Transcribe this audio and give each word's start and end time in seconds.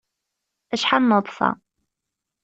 Acḥal 0.73 1.03
neḍsa! 1.05 1.49